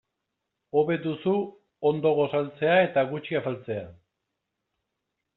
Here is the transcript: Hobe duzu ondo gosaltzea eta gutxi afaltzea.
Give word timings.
Hobe 0.79 0.95
duzu 1.01 1.33
ondo 1.89 2.13
gosaltzea 2.19 2.77
eta 2.85 3.03
gutxi 3.11 3.37
afaltzea. 3.41 3.83